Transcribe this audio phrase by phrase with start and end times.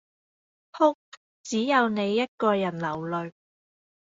[0.71, 0.97] 哭，
[1.43, 3.31] 只有你一個人流淚